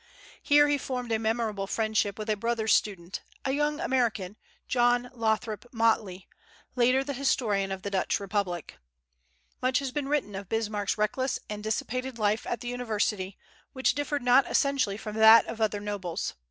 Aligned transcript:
Here 0.41 0.67
he 0.67 0.79
formed 0.79 1.11
a 1.11 1.19
memorable 1.19 1.67
friendship 1.67 2.17
with 2.17 2.27
a 2.27 2.35
brother 2.35 2.67
student, 2.67 3.21
a 3.45 3.51
young 3.51 3.79
American, 3.79 4.35
John 4.67 5.11
Lothrop 5.13 5.63
Motley, 5.71 6.27
later 6.75 7.03
the 7.03 7.13
historian 7.13 7.71
of 7.71 7.83
the 7.83 7.91
Dutch 7.91 8.19
Republic. 8.19 8.77
Much 9.61 9.77
has 9.77 9.91
been 9.91 10.09
written 10.09 10.33
of 10.33 10.49
Bismarck's 10.49 10.97
reckless 10.97 11.37
and 11.51 11.63
dissipated 11.63 12.17
life 12.17 12.47
at 12.47 12.61
the 12.61 12.67
university, 12.67 13.37
which 13.73 13.93
differed 13.93 14.23
not 14.23 14.49
essentially 14.49 14.97
from 14.97 15.17
that 15.17 15.45
of 15.45 15.61
other 15.61 15.79
nobles. 15.79 16.33